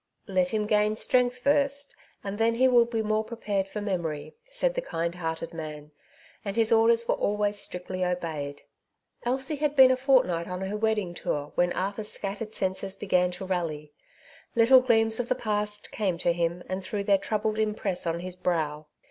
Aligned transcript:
''Let 0.27 0.47
him 0.47 0.65
gain 0.65 0.95
strength 0.95 1.37
first, 1.37 1.95
and 2.23 2.39
then 2.39 2.55
he 2.55 2.67
will 2.67 2.85
bo 2.85 3.03
more 3.03 3.23
prepared 3.23 3.69
for 3.69 3.81
memory,'' 3.81 4.33
sai<l 4.49 4.73
the 4.73 4.81
kind 4.81 5.13
hearted 5.13 5.53
man; 5.53 5.91
and 6.43 6.55
his 6.55 6.71
orders 6.71 7.07
were 7.07 7.13
always 7.13 7.59
strictly 7.61 8.03
obeyed. 8.03 8.63
Elsie 9.25 9.57
had 9.57 9.75
been 9.75 9.91
a 9.91 9.95
fortnight 9.95 10.47
on 10.47 10.61
her 10.61 10.75
wedding 10.75 11.13
tour 11.13 11.51
when 11.53 11.71
Arthur's 11.73 12.09
scattered 12.11 12.55
senses 12.55 12.95
began 12.95 13.29
to 13.29 13.45
rally. 13.45 13.93
Little 14.55 14.79
gleams 14.81 15.19
of 15.19 15.29
the 15.29 15.35
past 15.35 15.91
came 15.91 16.17
to 16.17 16.33
him, 16.33 16.63
and 16.67 16.83
threw 16.83 17.03
their 17.03 17.19
troubled 17.19 17.59
impress 17.59 18.07
on 18.07 18.21
his 18.21 18.35
brow. 18.35 18.87